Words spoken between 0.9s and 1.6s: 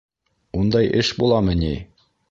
эш буламы